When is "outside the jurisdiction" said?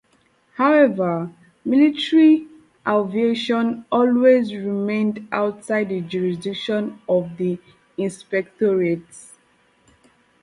5.31-6.99